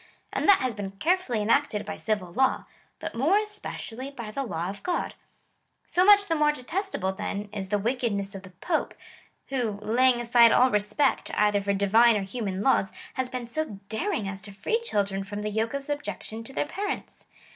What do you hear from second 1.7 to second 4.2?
by civil law, but more especially